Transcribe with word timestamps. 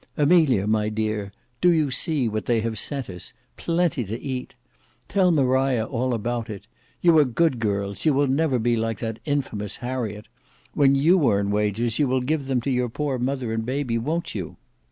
Amelia, 0.17 0.65
my 0.65 0.89
dear, 0.89 1.31
do 1.61 1.71
you 1.71 1.91
see 1.91 2.27
what 2.27 2.47
they 2.47 2.61
have 2.61 2.79
sent 2.79 3.07
us. 3.07 3.33
Plenty 3.55 4.03
to 4.05 4.19
eat. 4.19 4.55
Tell 5.07 5.29
Maria 5.29 5.85
all 5.85 6.15
about 6.15 6.49
it. 6.49 6.65
You 7.01 7.15
are 7.19 7.23
good 7.23 7.59
girls; 7.59 8.03
you 8.03 8.11
will 8.15 8.25
never 8.25 8.57
be 8.57 8.75
like 8.75 8.97
that 8.97 9.19
infamous 9.25 9.75
Harriet. 9.75 10.27
When 10.73 10.95
you 10.95 11.29
earn 11.31 11.51
wages 11.51 11.99
you 11.99 12.07
will 12.07 12.21
give 12.21 12.47
them 12.47 12.61
to 12.61 12.71
your 12.71 12.89
poor 12.89 13.19
mother 13.19 13.53
and 13.53 13.63
baby, 13.63 13.99
won't 13.99 14.33
you?" 14.33 14.57